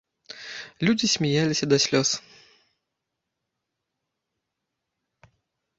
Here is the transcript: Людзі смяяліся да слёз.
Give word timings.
Людзі 0.87 1.07
смяяліся 1.15 1.65
да 1.73 1.77
слёз. 1.85 2.09